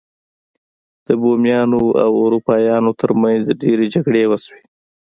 [1.05, 4.61] د بومیانو او اروپایانو ترمنځ ډیرې جګړې وشوې.